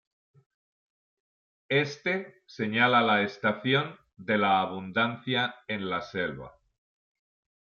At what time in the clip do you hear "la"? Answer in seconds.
3.03-3.21, 4.39-4.59, 5.91-6.01